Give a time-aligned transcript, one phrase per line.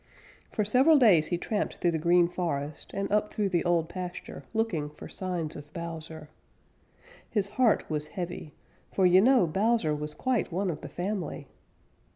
[0.51, 4.41] For several days he tramped through the Green Forest and up through the Old Pasture,
[4.51, 6.27] looking for signs of Bowser.
[7.29, 8.55] His heart was heavy,
[8.91, 11.45] for you know Bowser was quite one of the family.